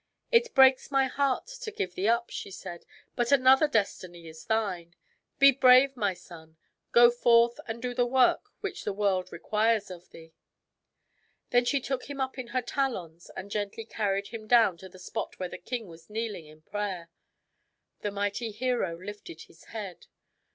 [0.31, 4.95] "It breaks my heart to give thee up," she said; "but another destiny is thine.
[5.37, 6.57] Be brave, my son.
[6.91, 10.33] Go forth and do the work which the world requires of thee."
[11.51, 14.97] Then she took him up in her talons and gently carried him down to the
[14.97, 17.11] spot where the king was kneeling in prayer.
[18.01, 20.07] The mighty hero lifted his head.